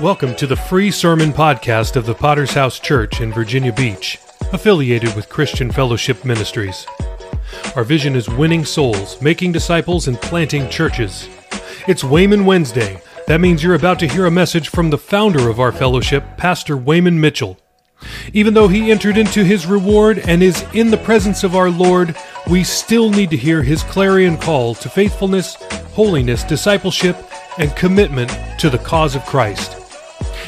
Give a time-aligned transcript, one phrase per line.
[0.00, 4.18] Welcome to the free sermon podcast of the Potter's House Church in Virginia Beach,
[4.52, 6.86] affiliated with Christian Fellowship Ministries.
[7.74, 11.30] Our vision is winning souls, making disciples, and planting churches.
[11.88, 13.00] It's Wayman Wednesday.
[13.26, 16.76] That means you're about to hear a message from the founder of our fellowship, Pastor
[16.76, 17.58] Wayman Mitchell.
[18.34, 22.14] Even though he entered into his reward and is in the presence of our Lord,
[22.50, 25.54] we still need to hear his clarion call to faithfulness,
[25.94, 27.16] holiness, discipleship,
[27.56, 29.85] and commitment to the cause of Christ.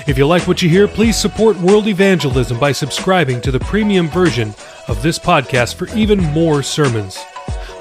[0.09, 4.09] If you like what you hear, please support world evangelism by subscribing to the premium
[4.09, 4.55] version
[4.89, 7.19] of this podcast for even more sermons.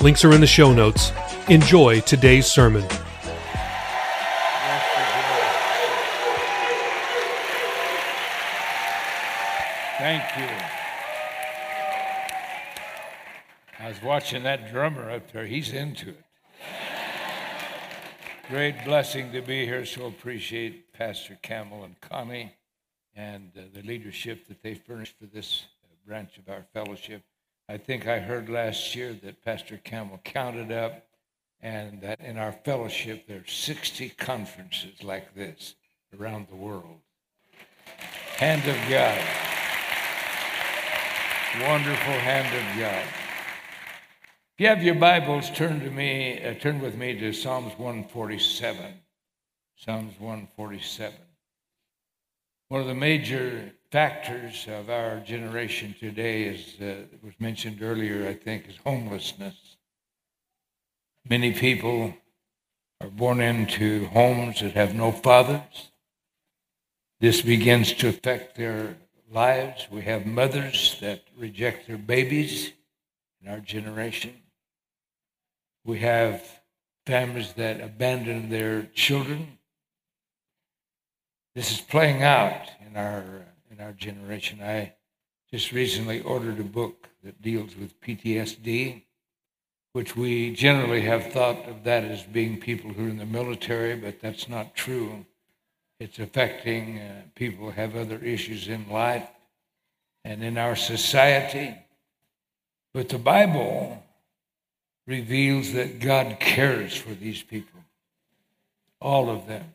[0.02, 1.13] Links are in the show notes.
[1.48, 2.84] Enjoy today's sermon.
[9.98, 10.50] Thank you.
[13.80, 15.45] I was watching that drummer up there.
[15.45, 16.23] He's into it.
[18.50, 19.86] Great blessing to be here.
[19.86, 22.53] So appreciate Pastor Campbell and Connie
[23.15, 27.22] and uh, the leadership that they furnished for this uh, branch of our fellowship.
[27.69, 31.05] I think I heard last year that Pastor Campbell counted up
[31.61, 35.75] and that in our fellowship there are 60 conferences like this
[36.19, 37.00] around the world.
[38.38, 39.23] Hand of God.
[41.61, 43.05] Wonderful hand of God.
[44.55, 48.94] If you have your Bibles, turn to me, uh, turn with me to Psalms 147.
[49.80, 51.14] Psalms 147.
[52.70, 58.34] One of the major factors of our generation today, as uh, was mentioned earlier, I
[58.34, 59.78] think, is homelessness.
[61.30, 62.16] Many people
[63.02, 65.91] are born into homes that have no fathers.
[67.19, 68.97] This begins to affect their
[69.31, 69.88] lives.
[69.91, 72.72] We have mothers that reject their babies
[73.44, 74.41] in our generation.
[75.86, 76.41] We have
[77.06, 79.56] families that abandon their children.
[81.58, 83.23] This is playing out in our
[83.72, 84.61] in our generation.
[84.61, 84.94] I
[85.50, 89.01] just recently ordered a book that deals with PTSD,
[89.91, 93.95] which we generally have thought of that as being people who are in the military,
[93.95, 95.25] but that's not true.
[96.00, 99.28] It's affecting uh, people who have other issues in life
[100.24, 101.74] and in our society.
[102.94, 104.03] But the Bible
[105.07, 107.81] reveals that God cares for these people,
[109.01, 109.74] all of them.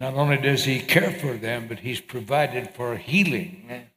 [0.00, 3.88] Not only does He care for them, but He's provided for healing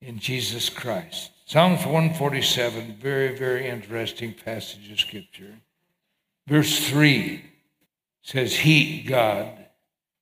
[0.00, 1.30] in Jesus Christ.
[1.46, 5.54] Psalms 147, very, very interesting passage of Scripture.
[6.46, 7.44] Verse 3
[8.22, 9.66] says, He, God,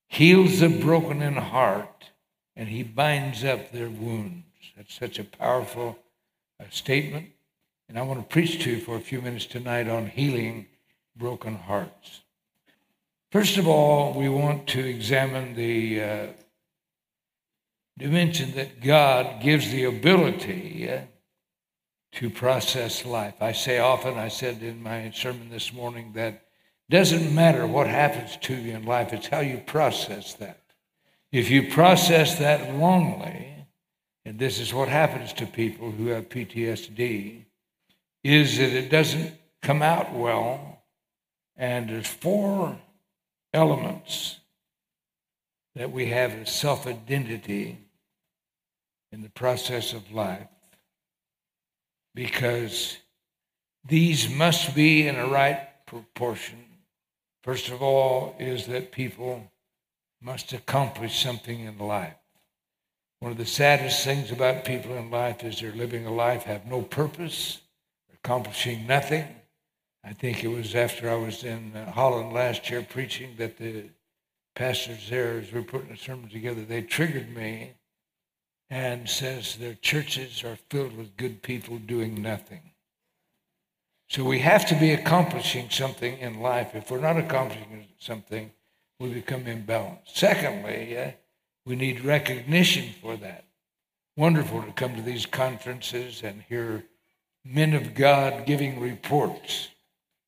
[0.06, 2.10] heals the broken in heart
[2.56, 4.44] and He binds up their wounds.
[4.76, 5.98] That's such a powerful
[6.60, 7.30] uh, statement.
[7.88, 10.66] And I want to preach to you for a few minutes tonight on healing
[11.16, 12.20] broken hearts.
[13.34, 16.26] First of all, we want to examine the uh,
[17.98, 21.00] dimension that God gives the ability uh,
[22.12, 23.34] to process life.
[23.40, 26.42] I say often, I said in my sermon this morning, that it
[26.90, 30.60] doesn't matter what happens to you in life, it's how you process that.
[31.32, 33.66] If you process that wrongly,
[34.24, 37.46] and this is what happens to people who have PTSD,
[38.22, 40.84] is that it doesn't come out well.
[41.56, 42.78] And there's four
[43.54, 44.40] elements
[45.74, 47.78] that we have as self identity
[49.12, 50.48] in the process of life
[52.14, 52.98] because
[53.86, 56.64] these must be in a right proportion.
[57.42, 59.50] First of all, is that people
[60.20, 62.14] must accomplish something in life.
[63.20, 66.66] One of the saddest things about people in life is they're living a life, have
[66.66, 67.60] no purpose,
[68.14, 69.26] accomplishing nothing.
[70.06, 73.84] I think it was after I was in uh, Holland last year preaching that the
[74.54, 77.72] pastors there, as we were putting the sermon together, they triggered me
[78.68, 82.72] and says their churches are filled with good people doing nothing.
[84.08, 86.74] So we have to be accomplishing something in life.
[86.74, 88.50] If we're not accomplishing something,
[89.00, 90.08] we become imbalanced.
[90.14, 91.10] Secondly, uh,
[91.64, 93.46] we need recognition for that.
[94.16, 96.84] Wonderful to come to these conferences and hear
[97.44, 99.68] men of God giving reports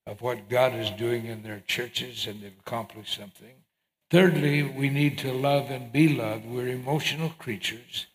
[0.06, 3.55] of what God is doing in their churches and they've accomplished something.
[4.11, 6.47] Thirdly, we need to love and be loved.
[6.47, 8.06] We're emotional creatures.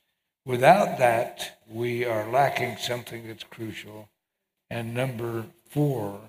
[0.46, 4.08] Without that, we are lacking something that's crucial.
[4.70, 6.22] And number four,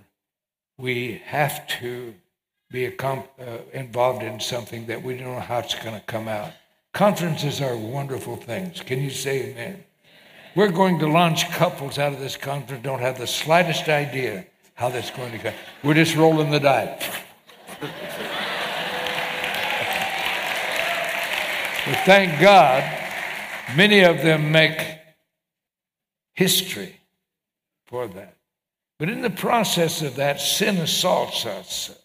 [0.78, 2.14] we have to
[2.70, 3.22] be uh,
[3.72, 6.52] involved in something that we don't know how it's going to come out.
[6.92, 8.80] Conferences are wonderful things.
[8.80, 9.84] Can you say amen?
[10.56, 14.46] We're going to launch couples out of this conference, don't have the slightest idea
[14.82, 15.52] how that's going to go.
[15.84, 17.08] We're just rolling the dice.
[21.86, 22.82] But thank God,
[23.76, 24.84] many of them make
[26.32, 26.96] history
[27.86, 28.34] for that.
[28.98, 31.96] But in the process of that, sin assaults us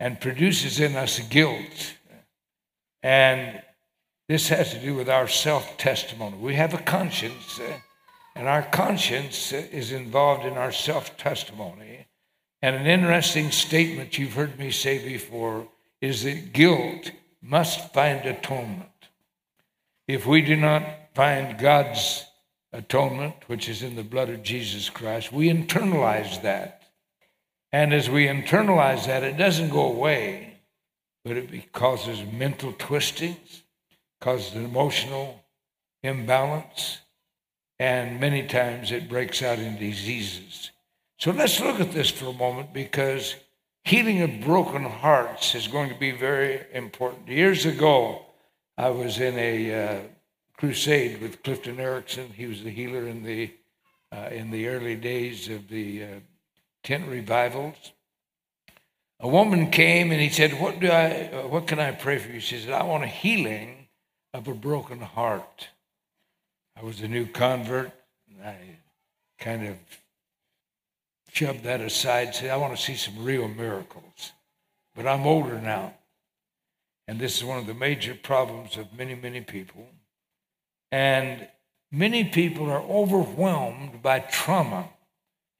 [0.00, 1.94] and produces in us guilt.
[3.04, 3.62] And
[4.28, 6.38] this has to do with our self testimony.
[6.38, 7.78] We have a conscience, eh?
[8.34, 12.06] And our conscience is involved in our self testimony.
[12.62, 15.68] And an interesting statement you've heard me say before
[16.00, 17.10] is that guilt
[17.42, 18.88] must find atonement.
[20.08, 20.82] If we do not
[21.14, 22.24] find God's
[22.72, 26.82] atonement, which is in the blood of Jesus Christ, we internalize that.
[27.72, 30.58] And as we internalize that, it doesn't go away,
[31.24, 33.62] but it causes mental twistings,
[34.20, 35.44] causes an emotional
[36.02, 36.98] imbalance,
[37.78, 40.70] and many times it breaks out in diseases.
[41.18, 43.34] So let's look at this for a moment because
[43.84, 47.28] healing of broken hearts is going to be very important.
[47.28, 48.26] Years ago,
[48.76, 50.00] I was in a uh,
[50.56, 52.30] crusade with Clifton Erickson.
[52.30, 53.52] He was the healer in the
[54.12, 56.06] uh, in the early days of the uh,
[56.82, 57.92] tent revivals.
[59.20, 61.30] A woman came and he said, "What do I?
[61.32, 63.88] Uh, what can I pray for you?" She said, "I want a healing
[64.32, 65.68] of a broken heart."
[66.76, 67.92] I was a new convert.
[68.28, 68.56] And I
[69.38, 69.76] kind of
[71.32, 72.28] shoved that aside.
[72.28, 74.32] and Said, "I want to see some real miracles,"
[74.94, 75.94] but I'm older now,
[77.06, 79.86] and this is one of the major problems of many, many people.
[80.90, 81.48] And
[81.90, 84.90] many people are overwhelmed by trauma.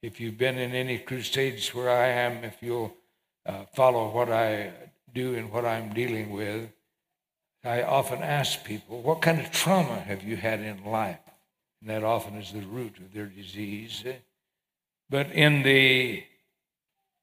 [0.01, 2.95] If you've been in any crusades where I am, if you'll
[3.45, 4.71] uh, follow what I
[5.13, 6.69] do and what I'm dealing with,
[7.65, 11.19] I often ask people, what kind of trauma have you had in life?
[11.81, 14.03] And that often is the root of their disease.
[15.09, 16.23] But in the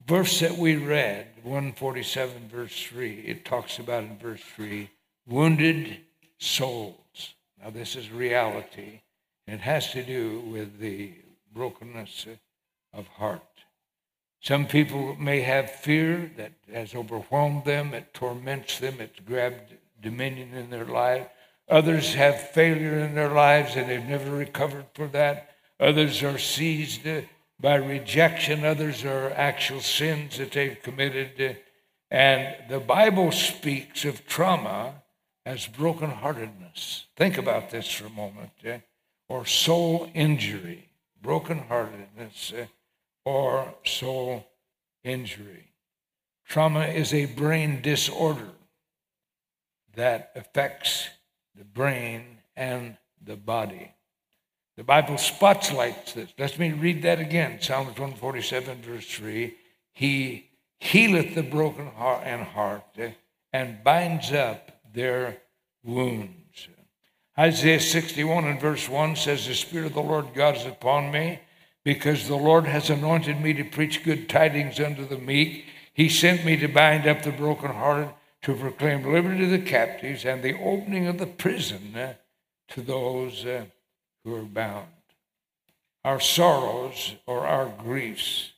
[0.07, 4.91] verse that we read, 147, verse 3, it talks about in verse 3
[5.27, 5.99] wounded
[6.39, 7.35] souls.
[7.63, 9.01] Now, this is reality.
[9.47, 11.13] It has to do with the
[11.55, 12.27] brokenness
[12.93, 13.43] of heart.
[14.41, 20.53] Some people may have fear that has overwhelmed them, it torments them, it's grabbed dominion
[20.55, 21.29] in their life.
[21.69, 25.51] Others have failure in their lives and they've never recovered from that.
[25.81, 27.07] Others are seized
[27.59, 28.65] by rejection.
[28.65, 31.57] Others are actual sins that they've committed.
[32.11, 35.03] And the Bible speaks of trauma
[35.47, 37.05] as brokenheartedness.
[37.17, 38.51] Think about this for a moment.
[38.65, 38.79] Eh?
[39.29, 40.91] Or soul injury,
[41.25, 42.67] brokenheartedness, eh?
[43.25, 44.47] or soul
[45.05, 45.73] injury.
[46.45, 48.51] Trauma is a brain disorder
[49.97, 51.09] that affects
[51.57, 53.93] the brain and the body.
[54.77, 56.33] The Bible spotlights this.
[56.39, 57.61] Let me read that again.
[57.61, 59.55] Psalms 147, verse 3.
[59.93, 62.99] He healeth the broken heart and heart
[63.53, 65.39] and binds up their
[65.85, 66.69] wounds.
[67.39, 71.41] Isaiah 61 and verse 1 says, The Spirit of the Lord God is upon me,
[71.85, 75.65] because the Lord has anointed me to preach good tidings unto the meek.
[75.95, 78.11] He sent me to bind up the brokenhearted,
[78.43, 82.15] to proclaim liberty to the captives, and the opening of the prison uh,
[82.69, 83.65] to those uh,
[84.25, 84.89] who are bound.
[86.05, 88.53] Our sorrows or our griefs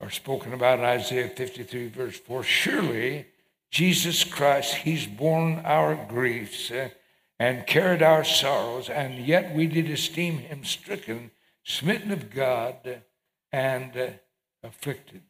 [0.00, 2.42] are spoken about in Isaiah 53, verse 4.
[2.42, 3.26] Surely
[3.70, 6.90] Jesus Christ, He's borne our griefs uh,
[7.38, 11.30] and carried our sorrows, and yet we did esteem Him stricken,
[11.64, 13.02] smitten of God,
[13.50, 14.18] and
[14.62, 15.22] afflicted.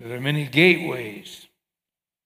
[0.00, 1.47] There are many gateways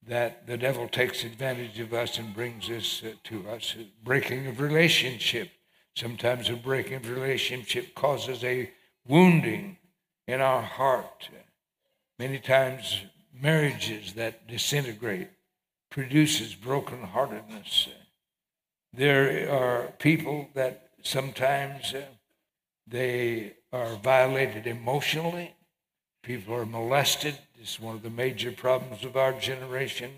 [0.06, 3.76] that the devil takes advantage of us and brings this uh, to us.
[4.02, 5.50] Breaking of relationship.
[5.94, 8.71] Sometimes a breaking of relationship causes a
[9.06, 9.76] wounding
[10.26, 11.28] in our heart.
[12.18, 15.28] Many times marriages that disintegrate
[15.90, 17.88] produces brokenheartedness.
[18.94, 22.02] There are people that sometimes uh,
[22.87, 25.54] they are violated emotionally.
[26.23, 27.38] People are molested.
[27.61, 30.11] It's one of the major problems of our generation.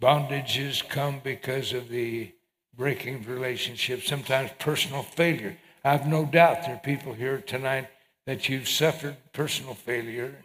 [0.00, 2.32] Bondages come because of the
[2.76, 5.56] breaking of relationships, sometimes personal failure.
[5.84, 7.88] I have no doubt there are people here tonight
[8.26, 10.44] that you've suffered personal failure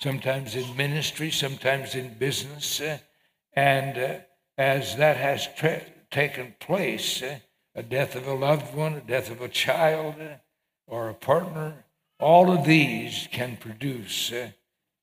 [0.00, 2.80] sometimes in ministry, sometimes in business.
[2.80, 2.98] Uh,
[3.52, 4.18] and uh,
[4.58, 7.38] as that has tra- taken place, uh,
[7.74, 10.36] a death of a loved one, a death of a child, uh,
[10.86, 11.84] or a partner,
[12.20, 14.50] all of these can produce uh,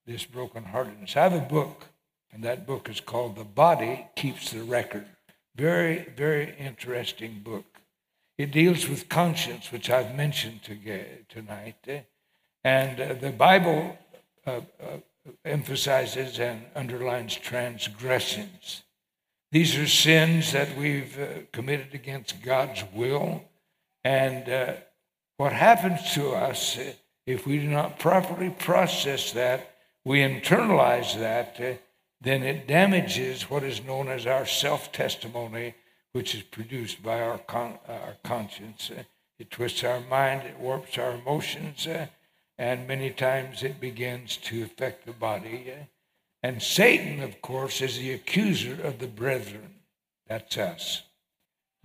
[0.06, 1.16] this brokenheartedness.
[1.16, 1.86] I have a book,
[2.32, 5.06] and that book is called The Body Keeps the Record.
[5.54, 7.80] Very, very interesting book.
[8.38, 10.76] It deals with conscience, which I've mentioned to,
[11.28, 11.76] tonight.
[11.88, 11.98] Uh,
[12.64, 13.98] and the Bible
[14.46, 14.98] uh, uh,
[15.44, 18.82] emphasizes and underlines transgressions.
[19.50, 23.44] These are sins that we've uh, committed against God's will.
[24.04, 24.74] And uh,
[25.38, 26.92] what happens to us uh,
[27.28, 31.74] if we do not properly process that, we internalize that, uh,
[32.22, 35.74] then it damages what is known as our self testimony,
[36.12, 38.90] which is produced by our, con- our conscience.
[38.90, 39.02] Uh,
[39.38, 42.06] it twists our mind, it warps our emotions, uh,
[42.56, 45.70] and many times it begins to affect the body.
[46.42, 49.74] And Satan, of course, is the accuser of the brethren.
[50.26, 51.02] That's us.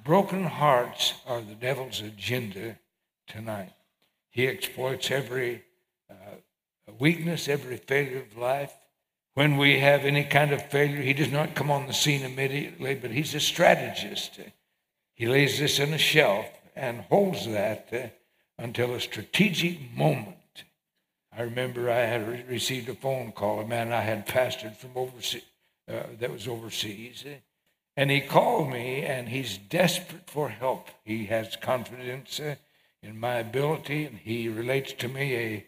[0.02, 2.80] Broken hearts are the devil's agenda
[3.28, 3.74] tonight.
[4.34, 5.63] He exploits every
[6.10, 6.36] uh,
[7.00, 8.74] weakness, every failure of life.
[9.36, 12.96] When we have any kind of failure, he does not come on the scene immediately,
[12.96, 14.40] but he's a strategist.
[15.16, 18.08] He lays this on a shelf and holds that uh,
[18.62, 20.36] until a strategic moment
[21.36, 24.92] I remember I had re- received a phone call, a man I had pastored from
[24.96, 25.44] overseas,
[25.90, 27.25] uh, that was overseas.
[27.98, 30.90] And he called me, and he's desperate for help.
[31.04, 32.56] He has confidence uh,
[33.04, 35.66] in my ability, and he relates to me a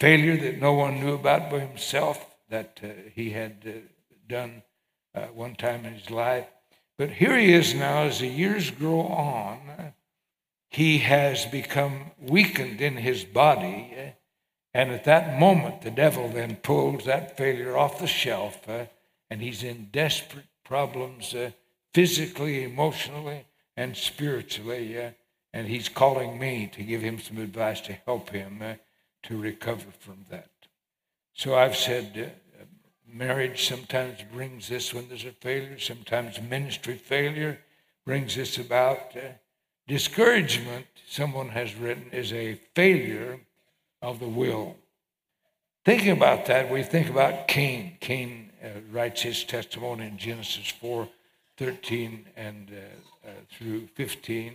[0.00, 3.78] failure that no one knew about but himself that uh, he had uh,
[4.28, 4.62] done
[5.14, 6.46] uh, one time in his life.
[6.98, 9.92] But here he is now, as the years grow on,
[10.70, 14.10] he has become weakened in his body uh,
[14.72, 18.86] and at that moment, the devil then pulls that failure off the shelf, uh,
[19.28, 21.50] and he's in desperate problems uh,
[21.92, 23.46] physically, emotionally,
[23.76, 25.12] and spiritually.
[25.52, 28.74] And he's calling me to give him some advice to help him uh,
[29.24, 30.50] to recover from that.
[31.34, 32.64] So I've said uh,
[33.12, 37.58] marriage sometimes brings this when there's a failure, sometimes ministry failure
[38.04, 39.16] brings this about.
[39.16, 39.32] Uh,
[39.88, 43.40] discouragement, someone has written, is a failure
[44.00, 44.76] of the will.
[45.84, 47.96] Thinking about that, we think about Cain.
[48.00, 48.52] Cain
[48.92, 51.08] writes his testimony in Genesis 4
[51.56, 52.70] 13 and
[53.50, 54.54] through 15.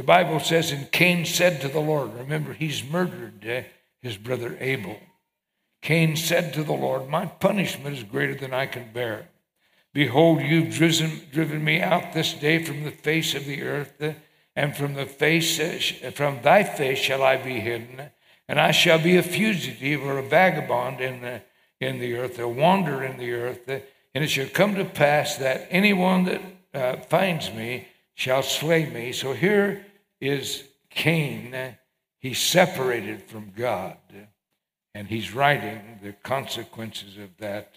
[0.00, 3.68] The Bible says, And Cain said to the Lord, remember, he's murdered uh,
[4.00, 4.98] his brother Abel.
[5.82, 9.28] Cain said to the Lord, My punishment is greater than I can bear.
[9.92, 14.14] Behold, you've driven, driven me out this day from the face of the earth, uh,
[14.56, 18.10] and from the face, uh, from thy face shall I be hidden
[18.48, 21.42] and I shall be a fugitive or a vagabond in the,
[21.78, 23.68] in the earth, a wanderer in the earth.
[23.68, 26.42] And it shall come to pass that anyone that
[26.72, 29.12] uh, finds me shall slay me.
[29.12, 29.84] So here
[30.20, 31.76] is Cain.
[32.18, 33.96] He's separated from God,
[34.94, 37.76] and he's writing the consequences of that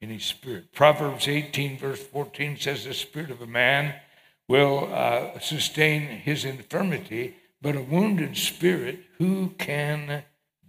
[0.00, 0.72] in his spirit.
[0.72, 3.94] Proverbs 18, verse 14 says, The spirit of a man
[4.48, 10.24] will uh, sustain his infirmity but a wounded spirit who can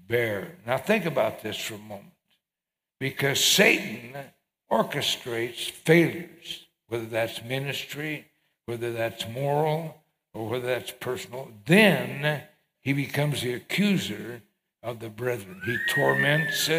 [0.08, 0.58] bear?
[0.66, 2.14] Now, think about this for a moment.
[3.00, 4.16] Because Satan
[4.72, 8.28] orchestrates failures, whether that's ministry,
[8.68, 10.03] whether that's moral,
[10.34, 11.52] or whether that's personal.
[11.66, 12.44] Then
[12.82, 14.42] he becomes the accuser
[14.82, 15.62] of the brethren.
[15.66, 16.70] He torments,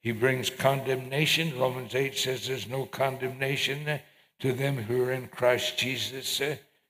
[0.00, 1.58] he brings condemnation.
[1.58, 4.00] Romans 8 says there's no condemnation
[4.40, 6.40] to them who are in Christ Jesus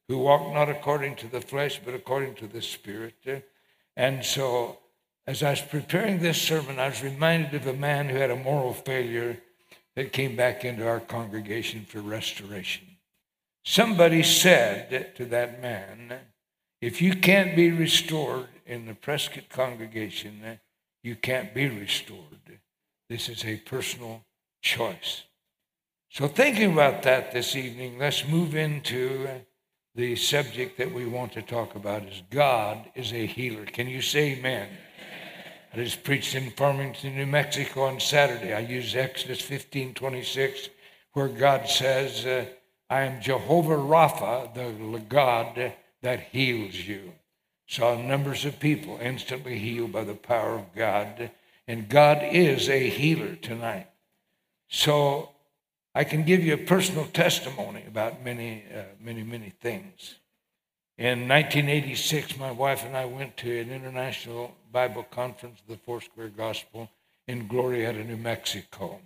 [0.09, 3.15] who walk not according to the flesh, but according to the Spirit.
[3.97, 4.79] And so,
[5.27, 8.37] as I was preparing this sermon, I was reminded of a man who had a
[8.37, 9.39] moral failure
[9.95, 12.92] that came back into our congregation for restoration.
[13.65, 16.21] Somebody said to that man,
[16.81, 20.59] if you can't be restored in the Prescott congregation,
[21.03, 22.59] you can't be restored.
[23.09, 24.25] This is a personal
[24.63, 25.23] choice.
[26.11, 29.29] So, thinking about that this evening, let's move into
[29.95, 33.65] the subject that we want to talk about is God is a healer.
[33.67, 34.69] Can you say amen?
[35.73, 38.53] I just preached in Farmington, New Mexico on Saturday.
[38.53, 40.69] I used Exodus 15 26,
[41.13, 42.47] where God says, uh,
[42.93, 45.73] I am Jehovah Rapha, the God
[46.03, 47.15] that heals you.
[47.67, 51.31] Saw numbers of people instantly healed by the power of God.
[51.67, 53.87] And God is a healer tonight.
[54.69, 55.31] So
[55.95, 60.17] I can give you a personal testimony about many, uh, many, many things.
[60.99, 66.33] In 1986, my wife and I went to an international Bible conference, the Four Square
[66.37, 66.91] Gospel,
[67.27, 69.01] in Glorieta, New Mexico.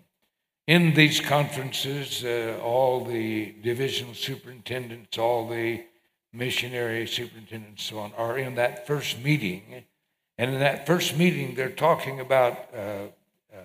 [0.67, 5.85] In these conferences, uh, all the divisional superintendents, all the
[6.33, 9.85] missionary superintendents, so on, are in that first meeting.
[10.39, 13.59] And in that first meeting, they're talking about uh, uh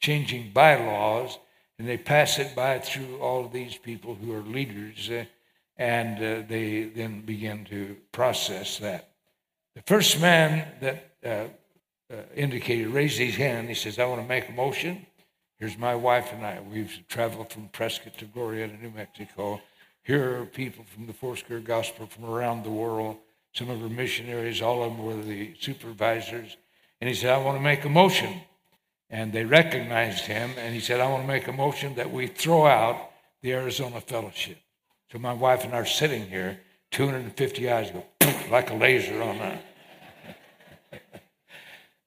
[0.00, 1.38] changing bylaws
[1.78, 5.24] and they pass it by through all of these people who are leaders, uh,
[5.76, 9.10] and uh, they then begin to process that.
[9.76, 11.44] The first man that uh,
[12.34, 13.68] indicated raised his hand.
[13.68, 15.06] He says, I want to make a motion.
[15.58, 16.60] Here's my wife and I.
[16.60, 19.60] We've traveled from Prescott to Glorieta, New Mexico.
[20.04, 23.16] Here are people from the Foursquare Gospel from around the world.
[23.54, 26.56] Some of our missionaries, all of them were the supervisors.
[27.00, 28.40] And he said, I want to make a motion.
[29.10, 30.52] And they recognized him.
[30.58, 33.10] And he said, I want to make a motion that we throw out
[33.42, 34.58] the Arizona Fellowship.
[35.10, 36.60] So my wife and I are sitting here,
[36.92, 38.04] 250 eyes go
[38.50, 39.64] like a laser on that.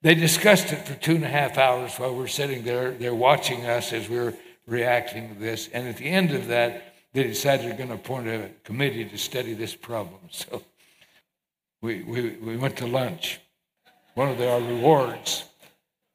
[0.02, 2.90] They discussed it for two and a half hours while we're sitting there.
[2.90, 4.34] They're watching us as we're
[4.66, 5.68] reacting to this.
[5.72, 9.18] And at the end of that, they decided they're going to appoint a committee to
[9.18, 10.20] study this problem.
[10.30, 10.62] So
[11.80, 13.40] we, we, we went to lunch.
[14.14, 15.44] One of our rewards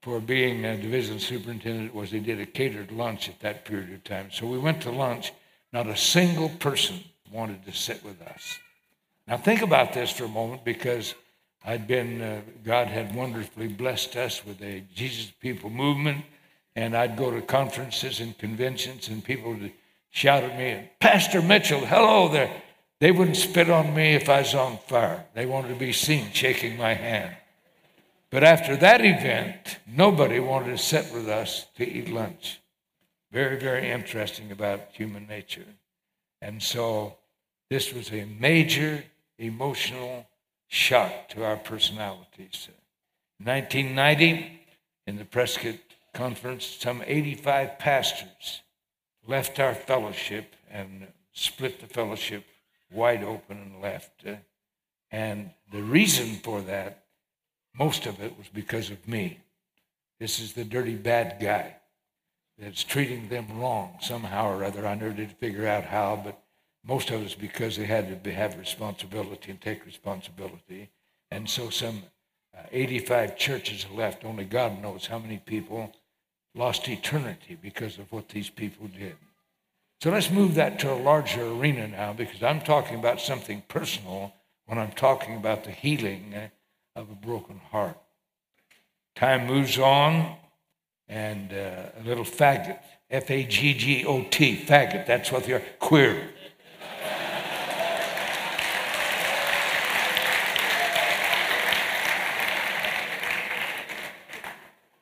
[0.01, 4.03] for being a division superintendent was they did a catered lunch at that period of
[4.03, 4.29] time.
[4.31, 5.33] So we went to lunch.
[5.73, 6.99] Not a single person
[7.31, 8.57] wanted to sit with us.
[9.27, 11.13] Now think about this for a moment because
[11.67, 16.23] I'd been, uh, God had wonderfully blessed us with a Jesus People movement,
[16.77, 19.73] and I'd go to conferences and conventions, and people would
[20.09, 22.63] shout at me, Pastor Mitchell, hello there.
[23.01, 25.25] They wouldn't spit on me if I was on fire.
[25.33, 27.35] They wanted to be seen shaking my hand.
[28.29, 32.61] But after that event, nobody wanted to sit with us to eat lunch.
[33.33, 35.67] Very, very interesting about human nature.
[36.41, 37.17] And so
[37.69, 39.03] this was a major
[39.37, 40.25] emotional
[40.67, 42.67] shock to our personalities.
[43.43, 44.61] 1990,
[45.05, 45.75] in the Prescott
[46.13, 48.61] Conference, some 85 pastors
[49.27, 52.45] left our fellowship and split the fellowship
[52.91, 54.25] wide open and left.
[55.11, 57.03] And the reason for that,
[57.77, 59.39] most of it was because of me.
[60.19, 61.75] This is the dirty bad guy
[62.57, 64.87] that's treating them wrong somehow or other.
[64.87, 66.41] I never did figure out how, but
[66.87, 70.89] most of us because they had to have responsibility and take responsibility.
[71.29, 72.03] And so some
[72.57, 74.23] uh, 85 churches left.
[74.23, 75.91] Only God knows how many people
[76.55, 79.15] lost eternity because of what these people did.
[80.01, 84.33] So let's move that to a larger arena now because I'm talking about something personal
[84.65, 86.49] when I'm talking about the healing uh,
[86.99, 87.97] of a broken heart.
[89.15, 90.35] Time moves on,
[91.09, 95.53] and uh, a little faggot, F A G G O T, faggot, that's what they
[95.53, 96.29] are, queer.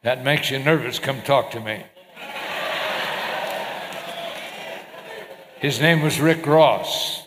[0.06, 1.00] That makes you nervous.
[1.00, 1.84] Come talk to me.
[5.60, 7.24] His name was Rick Ross.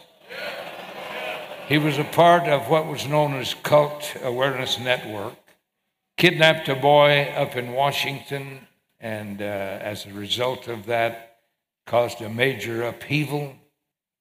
[1.66, 5.34] He was a part of what was known as Cult Awareness Network.
[6.16, 8.68] Kidnapped a boy up in Washington,
[9.00, 11.38] and uh, as a result of that,
[11.84, 13.56] caused a major upheaval.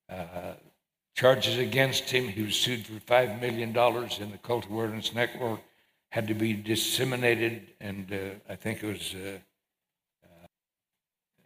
[0.10, 0.54] Uh,
[1.16, 2.28] charges against him.
[2.28, 5.60] He was sued for $5 million in the Cult Awareness Network
[6.10, 9.38] had to be disseminated, and uh, I think it was, uh,
[10.24, 10.48] uh,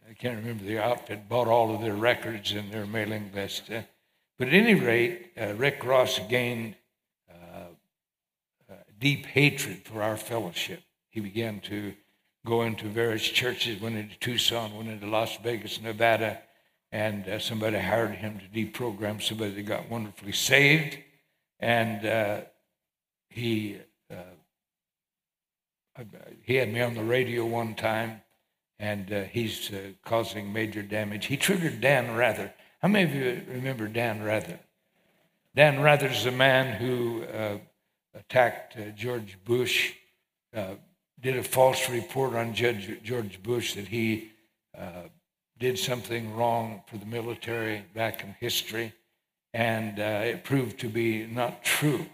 [0.08, 3.70] I can't remember the outfit, bought all of their records and their mailing list.
[3.70, 3.82] Uh,
[4.38, 6.76] but at any rate, uh, Rick Ross gained
[9.02, 10.80] deep hatred for our fellowship.
[11.10, 11.92] He began to
[12.46, 16.40] go into various churches, went into Tucson, went into Las Vegas, Nevada,
[16.92, 20.98] and uh, somebody hired him to deprogram somebody that got wonderfully saved.
[21.58, 22.40] And uh,
[23.28, 24.36] he uh,
[26.44, 28.22] he had me on the radio one time,
[28.78, 31.26] and uh, he's uh, causing major damage.
[31.26, 32.52] He triggered Dan Rather.
[32.80, 34.58] How many of you remember Dan Rather?
[35.54, 37.58] Dan Rather is a man who uh,
[38.14, 39.92] attacked uh, George Bush,
[40.56, 40.74] uh,
[41.20, 44.30] did a false report on Judge George Bush that he
[44.76, 45.02] uh,
[45.58, 48.92] did something wrong for the military back in history,
[49.54, 52.06] and it proved to be not true.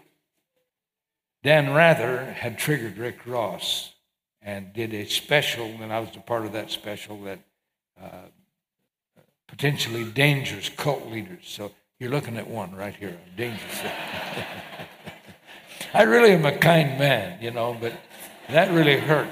[1.43, 3.93] Dan Rather had triggered Rick Ross
[4.41, 7.39] and did a special, and I was a part of that special that
[8.01, 8.27] uh,
[9.47, 11.43] potentially dangerous cult leaders.
[11.43, 13.79] So you're looking at one right here, dangerous.
[15.93, 17.93] I really am a kind man, you know, but
[18.49, 19.29] that really hurt.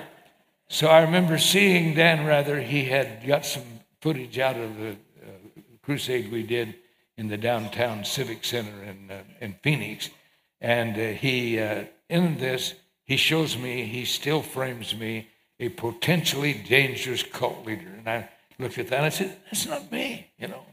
[0.70, 2.62] So I remember seeing Dan Rather.
[2.62, 3.64] He had got some
[4.02, 5.26] footage out of the uh,
[5.82, 6.76] crusade we did
[7.18, 10.10] in the downtown Civic Center in, uh, in Phoenix.
[10.60, 16.54] And uh, he uh, in this, he shows me, he still frames me a potentially
[16.54, 17.90] dangerous cult leader.
[17.98, 20.64] And I looked at that and I said, that's not me, you know.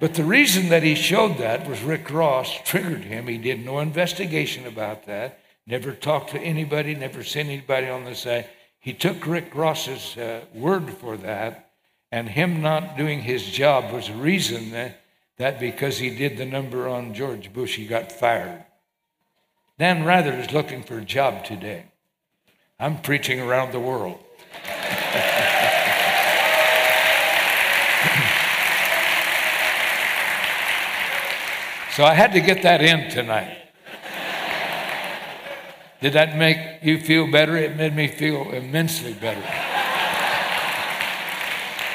[0.00, 3.26] But the reason that he showed that was Rick Ross triggered him.
[3.26, 8.14] He did no investigation about that, never talked to anybody, never sent anybody on the
[8.14, 8.48] side.
[8.78, 11.72] He took Rick Ross's uh, word for that,
[12.12, 15.00] and him not doing his job was the reason that,
[15.36, 18.64] that because he did the number on George Bush, he got fired.
[19.78, 21.84] Dan Rather is looking for a job today.
[22.80, 24.18] I'm preaching around the world.
[31.94, 33.56] so I had to get that in tonight.
[36.00, 37.56] Did that make you feel better?
[37.56, 39.44] It made me feel immensely better.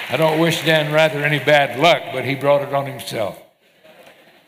[0.09, 3.41] I don't wish Dan Rather any bad luck, but he brought it on himself.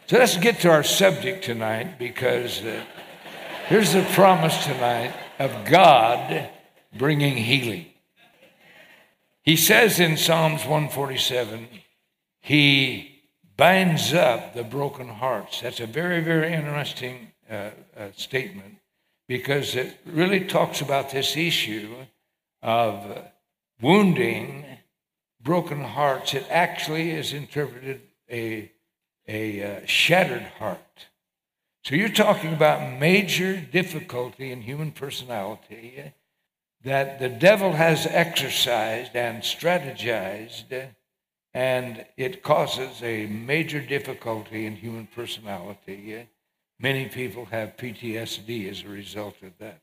[0.08, 2.64] So let's get to our subject tonight because.
[2.64, 2.82] Uh,
[3.68, 6.50] here's the promise tonight of God
[6.96, 7.88] bringing healing.
[9.42, 11.68] He says in Psalms 147,
[12.42, 13.24] He
[13.58, 15.62] binds up the broken hearts.
[15.62, 18.78] That's a very, very interesting uh, uh, statement
[19.28, 21.96] because it really talks about this issue
[22.62, 23.20] of
[23.82, 24.66] wounding
[25.42, 26.34] broken hearts.
[26.34, 28.72] It actually is interpreted a,
[29.28, 31.08] a uh, shattered heart.
[31.86, 36.14] So you're talking about major difficulty in human personality
[36.84, 40.90] that the devil has exercised and strategized,
[41.54, 46.28] and it causes a major difficulty in human personality.
[46.80, 49.82] Many people have PTSD as a result of that.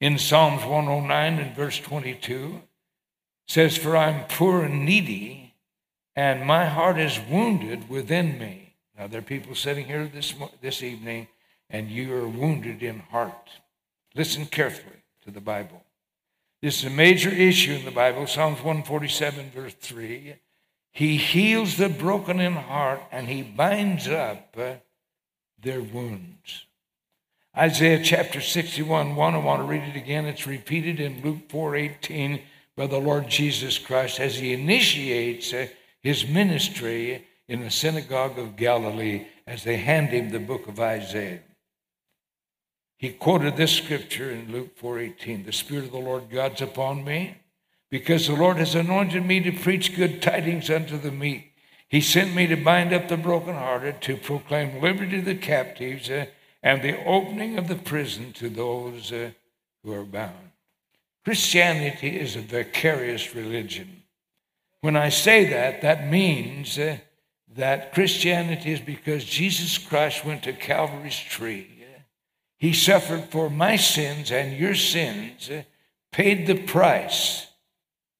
[0.00, 2.62] In Psalms 109 and verse 22,
[3.48, 5.54] says, For I'm poor and needy,
[6.14, 8.63] and my heart is wounded within me.
[8.98, 11.28] Now, there are people sitting here this, this evening,
[11.68, 13.50] and you are wounded in heart.
[14.14, 15.82] Listen carefully to the Bible.
[16.62, 18.26] This is a major issue in the Bible.
[18.26, 20.36] Psalms 147, verse 3.
[20.92, 24.56] He heals the broken in heart, and he binds up
[25.60, 26.66] their wounds.
[27.56, 30.26] Isaiah chapter 61, 1, I want to read it again.
[30.26, 32.40] It's repeated in Luke 4, 18
[32.76, 35.52] by the Lord Jesus Christ as he initiates
[36.00, 41.40] his ministry in the synagogue of Galilee as they hand him the book of Isaiah.
[42.96, 47.34] He quoted this scripture in Luke 4:18, "The spirit of the Lord God's upon me,
[47.90, 51.52] because the Lord has anointed me to preach good tidings unto the meek.
[51.88, 56.26] He sent me to bind up the brokenhearted, to proclaim liberty to the captives, uh,
[56.62, 59.32] and the opening of the prison to those uh,
[59.82, 60.52] who are bound."
[61.24, 64.02] Christianity is a vicarious religion.
[64.80, 66.98] When I say that, that means uh,
[67.56, 71.70] that Christianity is because Jesus Christ went to Calvary's tree.
[72.56, 75.50] He suffered for my sins and your sins,
[76.12, 77.46] paid the price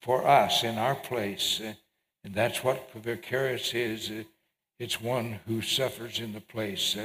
[0.01, 1.61] for us in our place.
[2.23, 4.11] And that's what vicarious is.
[4.77, 6.95] It's one who suffers in the place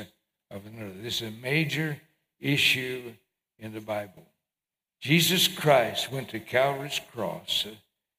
[0.50, 0.92] of another.
[1.00, 2.00] This is a major
[2.40, 3.14] issue
[3.58, 4.26] in the Bible.
[5.00, 7.66] Jesus Christ went to Calvary's cross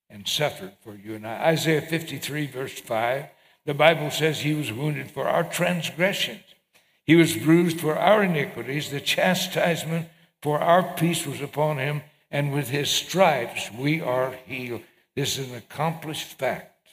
[0.10, 1.50] and suffered for you and I.
[1.50, 3.26] Isaiah 53, verse 5,
[3.66, 6.44] the Bible says he was wounded for our transgressions.
[7.06, 8.90] He was bruised for our iniquities.
[8.90, 10.08] The chastisement
[10.42, 14.82] for our peace was upon him, and with his stripes we are healed.
[15.16, 16.90] This is an accomplished fact.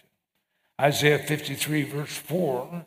[0.81, 2.85] Isaiah 53, verse 4,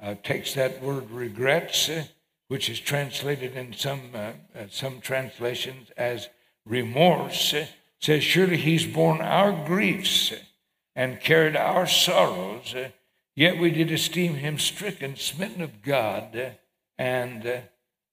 [0.00, 2.04] uh, takes that word regrets, uh,
[2.48, 6.28] which is translated in some, uh, uh some translations as
[6.64, 7.54] remorse
[8.00, 10.32] says, Surely he's borne our griefs
[10.94, 12.74] and carried our sorrows,
[13.38, 16.56] yet we did esteem him stricken, smitten of God,
[16.98, 17.62] and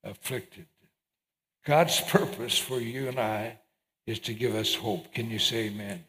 [0.03, 0.67] afflicted.
[1.65, 3.57] God's purpose for you and I
[4.05, 5.11] is to give us hope.
[5.15, 6.05] Can you say amen?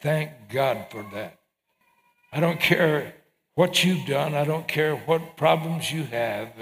[0.00, 1.38] Thank God for that.
[2.32, 3.14] I don't care
[3.54, 6.52] what you've done, I don't care what problems you have.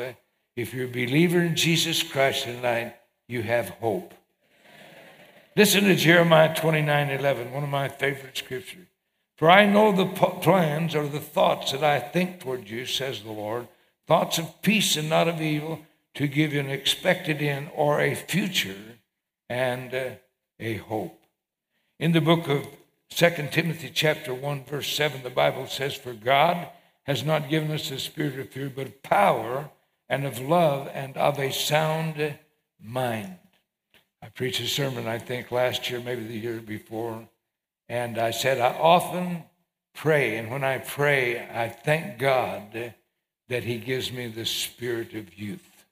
[0.57, 2.96] If you're a believer in Jesus Christ tonight,
[3.29, 4.12] you have hope.
[5.57, 8.88] Listen to Jeremiah 29 11, one of my favorite scriptures.
[9.38, 13.31] For I know the plans or the thoughts that I think toward you, says the
[13.31, 13.68] Lord,
[14.09, 15.79] thoughts of peace and not of evil,
[16.14, 18.98] to give you an expected end or a future
[19.48, 20.11] and uh,
[20.59, 21.22] a hope.
[22.01, 22.66] In the book of
[23.11, 26.68] 2 Timothy chapter 1 verse 7 the Bible says for God
[27.05, 29.70] has not given us a spirit of fear but of power
[30.09, 32.35] and of love and of a sound
[32.83, 33.37] mind.
[34.20, 37.29] I preached a sermon, I think, last year, maybe the year before,
[37.88, 39.44] and I said, I often
[39.94, 42.94] pray, and when I pray, I thank God
[43.48, 45.85] that He gives me the spirit of youth.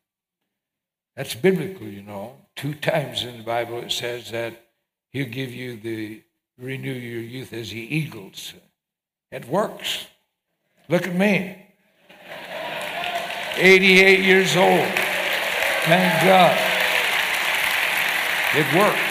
[1.16, 2.36] That's biblical, you know.
[2.54, 4.66] Two times in the Bible it says that
[5.10, 6.22] He'll give you the
[6.58, 8.54] renew your youth as the eagles.
[9.30, 10.06] It works.
[10.88, 11.66] Look at me.
[13.56, 14.88] 88 years old.
[15.84, 16.56] Thank God.
[18.54, 19.05] It works.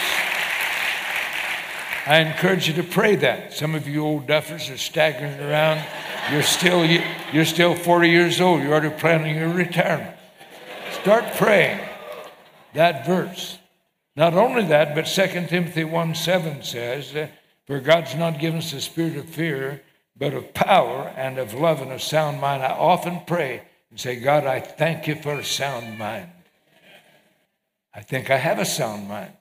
[2.06, 3.52] I encourage you to pray that.
[3.52, 5.84] Some of you old duffers are staggering around.
[6.30, 6.84] You're still,
[7.32, 8.62] you're still 40 years old.
[8.62, 10.16] You're already planning your retirement.
[10.92, 11.80] Start praying
[12.74, 13.58] that verse.
[14.14, 17.28] Not only that, but 2 Timothy 1 7 says,
[17.66, 19.82] For God's not given us a spirit of fear,
[20.16, 22.62] but of power and of love and of sound mind.
[22.62, 26.30] I often pray and say, God, I thank you for a sound mind.
[27.92, 29.32] I think I have a sound mind.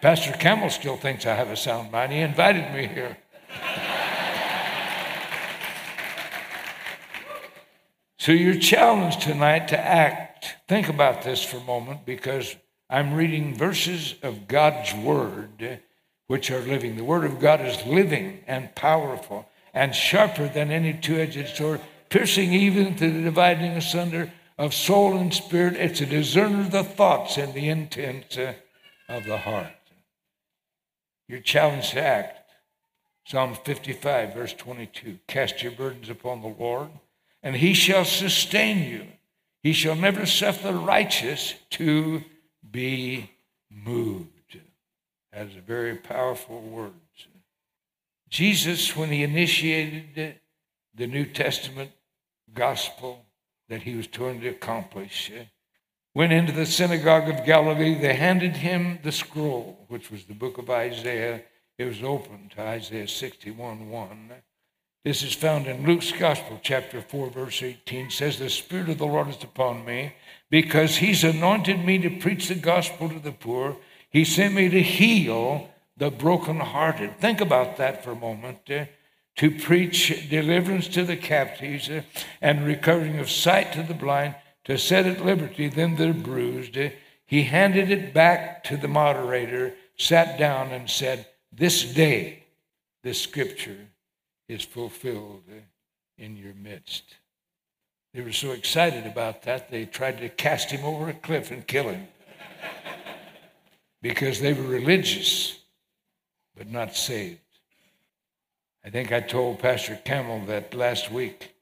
[0.00, 2.10] Pastor Campbell still thinks I have a sound mind.
[2.12, 3.18] He invited me here.
[8.18, 10.56] so you're challenged tonight to act.
[10.68, 12.56] Think about this for a moment because
[12.88, 15.80] I'm reading verses of God's Word
[16.28, 16.96] which are living.
[16.96, 21.80] The Word of God is living and powerful and sharper than any two edged sword,
[22.08, 25.76] piercing even to the dividing asunder of soul and spirit.
[25.76, 28.54] It's a discerner of the thoughts and the intents uh,
[29.08, 29.72] of the heart.
[31.30, 32.50] You're challenged to act.
[33.24, 36.88] Psalm 55, verse 22 Cast your burdens upon the Lord,
[37.40, 39.06] and he shall sustain you.
[39.62, 42.24] He shall never suffer the righteous to
[42.68, 43.30] be
[43.70, 44.58] moved.
[45.32, 46.94] That is very powerful words.
[48.28, 50.40] Jesus, when he initiated
[50.96, 51.92] the New Testament
[52.52, 53.24] gospel
[53.68, 55.30] that he was trying to accomplish,
[56.14, 57.94] went into the synagogue of Galilee.
[57.94, 61.42] They handed him the scroll, which was the book of Isaiah.
[61.78, 64.32] It was open to Isaiah 61 1.
[65.04, 68.06] This is found in Luke's Gospel, chapter 4, verse 18.
[68.06, 70.12] It says, The Spirit of the Lord is upon me,
[70.50, 73.78] because he's anointed me to preach the gospel to the poor.
[74.10, 77.18] He sent me to heal the brokenhearted.
[77.18, 78.58] Think about that for a moment.
[78.68, 78.84] Uh,
[79.36, 82.02] to preach deliverance to the captives uh,
[82.42, 84.34] and recovering of sight to the blind,
[84.70, 86.78] to set at liberty them that are bruised.
[86.78, 86.90] Uh,
[87.26, 92.44] he handed it back to the moderator, sat down, and said, This day,
[93.02, 93.88] this scripture
[94.48, 95.60] is fulfilled uh,
[96.18, 97.16] in your midst.
[98.14, 101.66] They were so excited about that, they tried to cast him over a cliff and
[101.66, 102.06] kill him
[104.02, 105.58] because they were religious
[106.56, 107.40] but not saved.
[108.84, 111.54] I think I told Pastor Campbell that last week,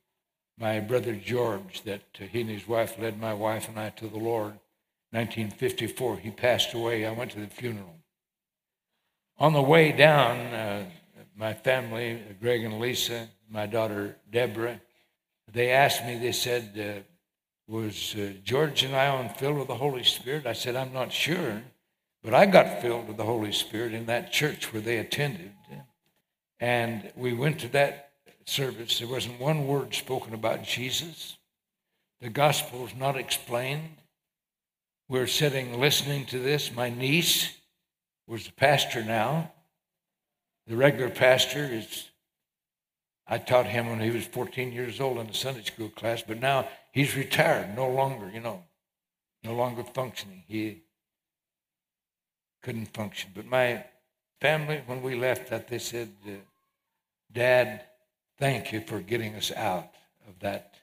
[0.59, 4.19] my brother George, that he and his wife led my wife and I to the
[4.19, 4.59] Lord.
[5.11, 7.07] 1954, he passed away.
[7.07, 7.95] I went to the funeral.
[9.39, 10.85] On the way down, uh,
[11.37, 14.81] my family, Greg and Lisa, my daughter Deborah,
[15.51, 17.03] they asked me, they said, uh,
[17.73, 20.45] Was uh, George and I on filled with the Holy Spirit?
[20.47, 21.63] I said, I'm not sure.
[22.23, 25.53] But I got filled with the Holy Spirit in that church where they attended.
[26.61, 28.08] And we went to that
[28.49, 28.99] service.
[28.99, 31.37] There wasn't one word spoken about Jesus.
[32.21, 33.97] The gospel is not explained.
[35.09, 36.75] We're sitting listening to this.
[36.75, 37.57] My niece
[38.27, 39.53] was the pastor now.
[40.67, 42.09] The regular pastor is,
[43.27, 46.41] I taught him when he was 14 years old in the Sunday school class, but
[46.41, 48.65] now he's retired, no longer, you know,
[49.45, 50.43] no longer functioning.
[50.47, 50.83] He
[52.63, 53.31] couldn't function.
[53.35, 53.85] But my
[54.41, 56.33] family, when we left that, they said, uh,
[57.33, 57.85] Dad,
[58.39, 59.91] thank you for getting us out
[60.27, 60.75] of that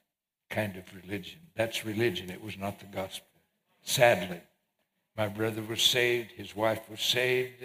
[0.49, 1.39] kind of religion.
[1.55, 2.29] That's religion.
[2.29, 3.27] It was not the gospel.
[3.83, 4.41] Sadly,
[5.17, 6.31] my brother was saved.
[6.31, 7.63] His wife was saved.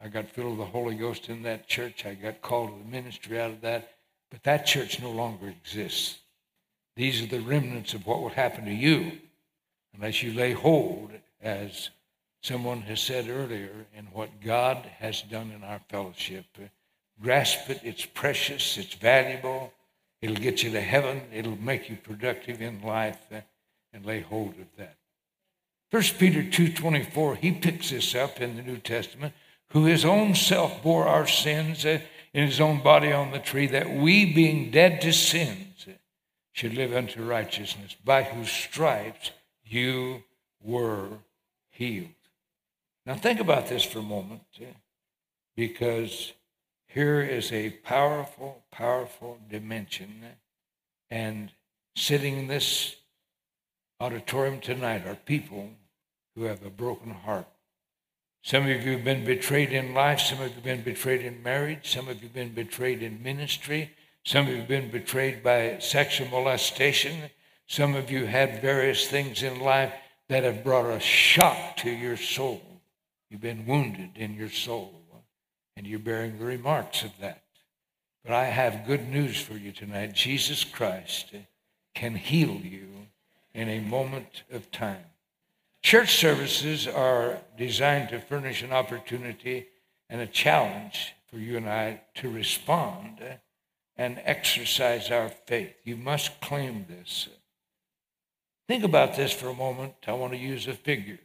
[0.00, 2.06] I got filled with the Holy Ghost in that church.
[2.06, 3.90] I got called to the ministry out of that.
[4.30, 6.18] But that church no longer exists.
[6.96, 9.12] These are the remnants of what will happen to you
[9.94, 11.10] unless you lay hold
[11.42, 11.90] as
[12.42, 16.46] someone has said earlier, in what God has done in our fellowship.
[17.22, 19.72] Grasp it, it's precious, it's valuable,
[20.22, 23.40] it'll get you to heaven, it'll make you productive in life, uh,
[23.92, 24.96] and lay hold of that.
[25.90, 29.34] 1 Peter 2.24, he picks this up in the New Testament,
[29.70, 31.98] who his own self bore our sins uh,
[32.32, 35.92] in his own body on the tree, that we, being dead to sins, uh,
[36.52, 39.32] should live unto righteousness, by whose stripes
[39.64, 40.22] you
[40.62, 41.08] were
[41.70, 42.08] healed.
[43.04, 44.42] Now, think about this for a moment,
[45.56, 46.32] because
[46.92, 50.24] here is a powerful, powerful dimension.
[51.08, 51.52] And
[51.94, 52.96] sitting in this
[54.00, 55.70] auditorium tonight are people
[56.34, 57.46] who have a broken heart.
[58.42, 60.20] Some of you have been betrayed in life.
[60.20, 61.92] Some of you have been betrayed in marriage.
[61.92, 63.90] Some of you have been betrayed in ministry.
[64.24, 67.30] Some of you have been betrayed by sexual molestation.
[67.68, 69.92] Some of you had various things in life
[70.28, 72.62] that have brought a shock to your soul.
[73.28, 74.99] You've been wounded in your soul,
[75.80, 77.40] and you're bearing the remarks of that.
[78.22, 80.12] But I have good news for you tonight.
[80.12, 81.32] Jesus Christ
[81.94, 83.06] can heal you
[83.54, 85.06] in a moment of time.
[85.82, 89.68] Church services are designed to furnish an opportunity
[90.10, 93.22] and a challenge for you and I to respond
[93.96, 95.76] and exercise our faith.
[95.84, 97.26] You must claim this.
[98.68, 99.94] Think about this for a moment.
[100.06, 101.20] I want to use a figure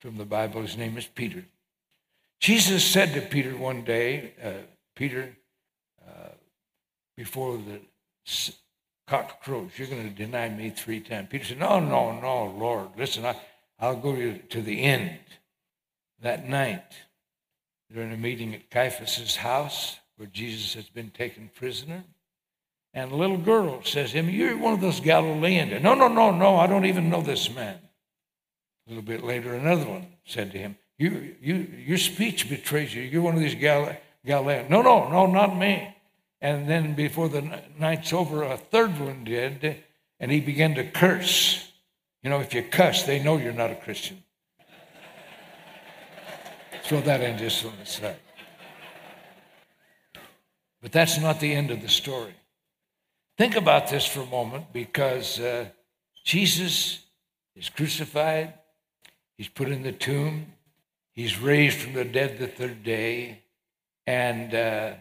[0.00, 0.62] from the Bible.
[0.62, 1.44] His name is Peter.
[2.44, 4.50] Jesus said to Peter one day, uh,
[4.94, 5.34] Peter,
[6.06, 6.28] uh,
[7.16, 7.80] before the
[9.06, 11.28] cock crows, you're going to deny me three times.
[11.30, 12.88] Peter said, No, no, no, Lord.
[12.98, 13.34] Listen, I,
[13.80, 15.20] I'll go to the end.
[16.20, 16.84] That night,
[17.90, 22.04] during a meeting at Caiaphas's house where Jesus has been taken prisoner,
[22.92, 25.82] and a little girl says to him, You're one of those Galileans.
[25.82, 27.78] No, no, no, no, I don't even know this man.
[28.86, 31.54] A little bit later, another one said to him, you, you,
[31.86, 33.02] Your speech betrays you.
[33.02, 34.70] You're one of these Gal- Galileans.
[34.70, 35.94] No, no, no, not me.
[36.40, 39.82] And then before the night's over, a third one did,
[40.20, 41.70] and he began to curse.
[42.22, 44.22] You know, if you cuss, they know you're not a Christian.
[46.84, 48.16] Throw that in just on the side.
[50.80, 52.34] But that's not the end of the story.
[53.36, 55.66] Think about this for a moment because uh,
[56.24, 57.00] Jesus
[57.56, 58.54] is crucified,
[59.36, 60.53] he's put in the tomb,
[61.14, 63.42] he's raised from the dead the third day,
[64.06, 64.92] and uh,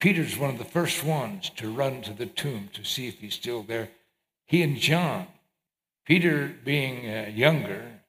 [0.00, 3.34] Peter's one of the first ones to run to the tomb to see if he's
[3.34, 3.88] still there.
[4.46, 5.28] He and John,
[6.04, 8.00] Peter being uh, younger,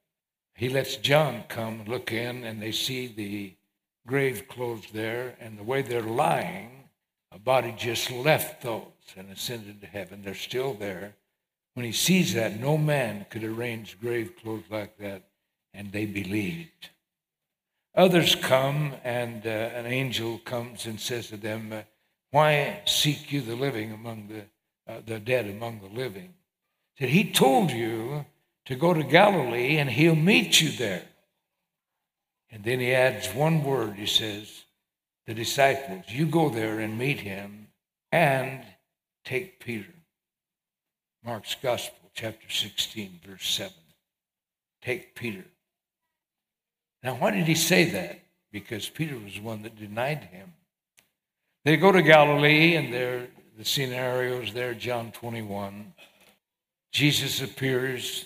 [0.55, 3.53] he lets John come look in, and they see the
[4.05, 6.89] grave clothes there, and the way they're lying,
[7.31, 8.83] a body just left those
[9.15, 10.21] and ascended to heaven.
[10.23, 11.15] They're still there.
[11.73, 15.23] When he sees that, no man could arrange grave clothes like that,
[15.73, 16.89] and they believed.
[17.95, 21.82] Others come, and uh, an angel comes and says to them, uh,
[22.32, 26.34] Why seek you the living among the, uh, the dead among the living?
[26.99, 28.25] That he told you
[28.65, 31.03] to go to Galilee, and he'll meet you there.
[32.51, 33.95] And then he adds one word.
[33.95, 34.63] He says,
[35.27, 37.67] The disciples, you go there and meet him,
[38.12, 38.63] and
[39.23, 39.93] Take Peter.
[41.23, 43.73] Mark's Gospel, chapter 16, verse 7.
[44.82, 45.45] Take Peter.
[47.03, 48.19] Now, why did he say that?
[48.51, 50.53] Because Peter was the one that denied him.
[51.65, 55.93] They go to Galilee, and there the scenario is there, John 21.
[56.91, 58.25] Jesus appears,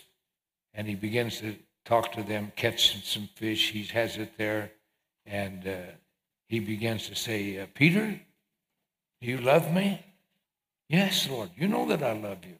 [0.74, 3.72] and he begins to talk to them, catching some fish.
[3.72, 4.72] He has it there,
[5.26, 5.78] and uh,
[6.48, 8.20] he begins to say, uh, Peter,
[9.22, 10.04] do you love me?
[10.90, 12.56] Yes, Lord, you know that I love you.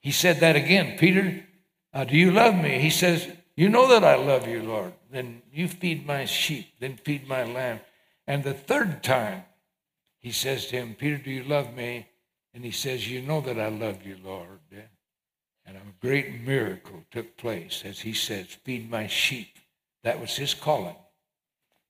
[0.00, 0.98] He said that again.
[0.98, 1.44] Peter,
[1.92, 2.78] uh, do you love me?
[2.78, 4.92] He says, You know that I love you, Lord.
[5.10, 7.80] Then you feed my sheep, then feed my lamb.
[8.26, 9.44] And the third time,
[10.18, 12.08] he says to him, Peter, do you love me?
[12.52, 14.60] And he says, You know that I love you, Lord.
[15.66, 19.58] And a great miracle took place as he says, Feed my sheep.
[20.02, 20.96] That was his calling.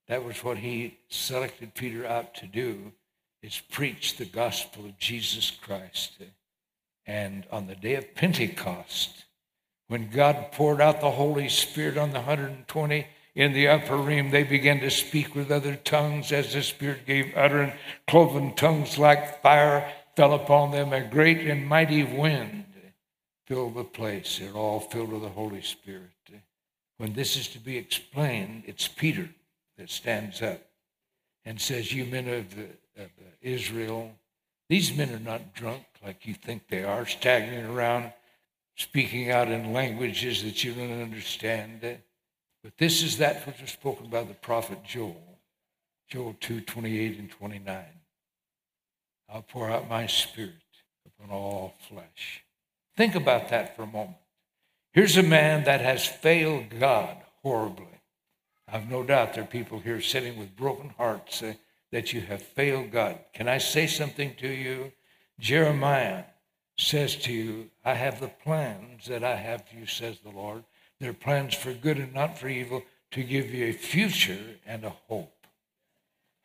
[0.07, 2.93] That was what he selected Peter out to do
[3.41, 6.13] is preach the gospel of Jesus Christ.
[7.05, 9.24] And on the day of Pentecost,
[9.87, 14.43] when God poured out the Holy Spirit on the 120 in the upper room, they
[14.43, 17.75] began to speak with other tongues as the Spirit gave utterance.
[18.07, 20.93] Cloven tongues like fire fell upon them.
[20.93, 22.65] A great and mighty wind
[23.45, 24.39] filled the place.
[24.39, 26.09] They're all filled with the Holy Spirit.
[26.97, 29.29] When this is to be explained, it's Peter
[29.77, 30.61] that stands up
[31.43, 32.45] and says, You men of
[32.97, 33.09] of
[33.41, 34.11] Israel.
[34.69, 38.11] These men are not drunk like you think they are, staggering around,
[38.75, 41.81] speaking out in languages that you don't understand.
[42.63, 45.39] But this is that which was spoken by the prophet Joel,
[46.09, 47.85] Joel 2 28 and 29.
[49.29, 50.53] I'll pour out my spirit
[51.05, 52.43] upon all flesh.
[52.95, 54.17] Think about that for a moment.
[54.93, 57.85] Here's a man that has failed God horribly.
[58.67, 61.53] I've no doubt there are people here sitting with broken hearts uh,
[61.91, 63.19] that you have failed God.
[63.33, 64.91] Can I say something to you?
[65.39, 66.23] Jeremiah
[66.77, 70.63] says to you, I have the plans that I have for you, says the Lord.
[70.99, 74.93] They're plans for good and not for evil, to give you a future and a
[75.07, 75.47] hope.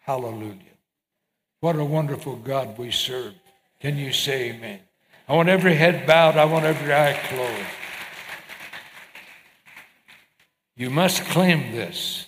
[0.01, 0.77] Hallelujah.
[1.61, 3.35] What a wonderful God we serve.
[3.81, 4.81] Can you say amen?
[5.29, 7.67] I want every head bowed, I want every eye closed.
[10.77, 12.27] You must claim this.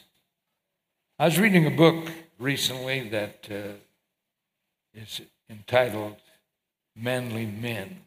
[1.19, 3.73] I was reading a book recently that uh,
[4.95, 6.17] is entitled
[6.95, 8.01] Manly Men.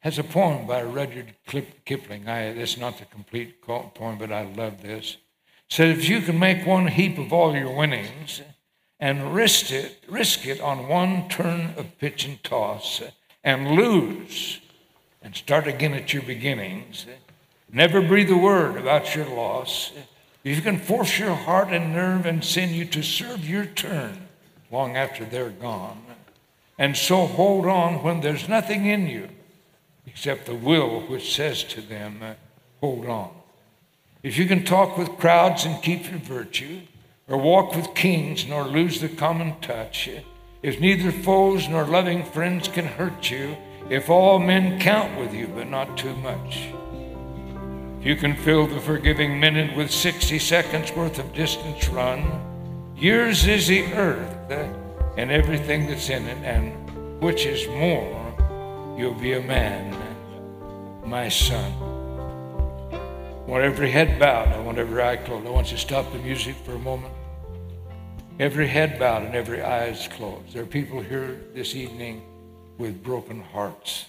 [0.00, 1.34] Has a poem by Rudyard
[1.84, 2.28] Kipling.
[2.28, 5.16] I, it's not the complete poem, but I love this.
[5.68, 8.40] It says, if you can make one heap of all your winnings
[9.00, 13.02] and risk it, risk it on one turn of pitch and toss
[13.42, 14.60] and lose
[15.20, 17.06] and start again at your beginnings,
[17.72, 19.92] never breathe a word about your loss,
[20.44, 24.28] If you can force your heart and nerve and sinew to serve your turn
[24.70, 26.07] long after they're gone.
[26.78, 29.28] And so hold on when there's nothing in you
[30.06, 32.34] except the will which says to them, uh,
[32.80, 33.30] hold on.
[34.22, 36.80] If you can talk with crowds and keep your virtue,
[37.28, 40.08] or walk with kings nor lose the common touch,
[40.60, 43.56] If neither foes nor loving friends can hurt you,
[43.90, 46.70] if all men count with you, but not too much.
[48.00, 52.24] If you can fill the forgiving minute with 60 seconds worth of distance run,
[52.96, 54.66] yours is the earth uh,
[55.18, 59.92] and everything that's in it, and which is more, you'll be a man,
[61.04, 61.72] my son.
[62.92, 64.46] I want every head bowed.
[64.46, 65.44] I want every eye closed.
[65.44, 67.12] I want you to stop the music for a moment.
[68.38, 70.52] Every head bowed and every eyes closed.
[70.52, 72.22] There are people here this evening
[72.78, 74.06] with broken hearts.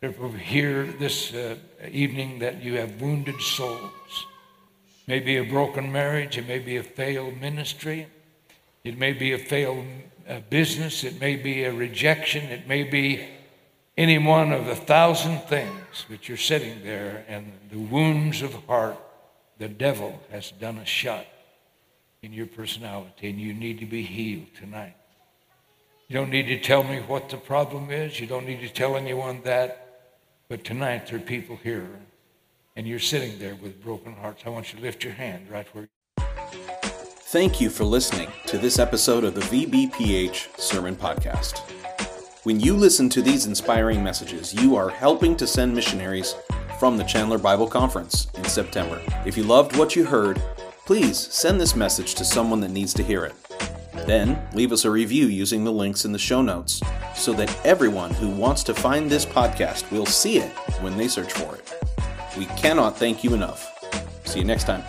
[0.00, 1.56] There are people here this uh,
[1.90, 4.26] evening that you have wounded souls.
[5.06, 8.08] Maybe a broken marriage, it may be a failed ministry,
[8.84, 9.86] it may be a failed
[10.28, 13.26] uh, business, it may be a rejection, it may be
[13.96, 18.96] any one of a thousand things, but you're sitting there and the wounds of heart,
[19.58, 21.26] the devil has done a shot
[22.22, 24.94] in your personality, and you need to be healed tonight.
[26.08, 28.18] You don't need to tell me what the problem is.
[28.18, 29.84] You don't need to tell anyone that.
[30.48, 31.86] But tonight there are people here,
[32.76, 34.42] and you're sitting there with broken hearts.
[34.46, 35.88] I want you to lift your hand right where
[37.30, 41.58] Thank you for listening to this episode of the VBPH Sermon Podcast.
[42.44, 46.34] When you listen to these inspiring messages, you are helping to send missionaries
[46.80, 48.98] from the Chandler Bible Conference in September.
[49.26, 50.40] If you loved what you heard,
[50.86, 53.34] please send this message to someone that needs to hear it.
[54.06, 56.80] Then leave us a review using the links in the show notes
[57.14, 60.50] so that everyone who wants to find this podcast will see it
[60.80, 61.74] when they search for it.
[62.38, 63.70] We cannot thank you enough.
[64.24, 64.82] See you next time.